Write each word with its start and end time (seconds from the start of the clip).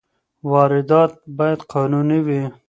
واردات 0.51 1.11
باید 1.37 1.59
قانوني 1.71 2.19
وي. 2.25 2.41